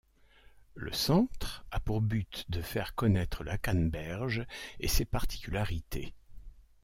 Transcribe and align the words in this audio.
Le 0.73 0.91
centre 0.91 1.63
a 1.69 1.79
pour 1.79 2.01
but 2.01 2.45
de 2.49 2.63
faire 2.63 2.95
connaître 2.95 3.43
la 3.43 3.59
canneberge 3.59 4.47
et 4.79 4.87
ses 4.87 5.05
particularités. 5.05 6.15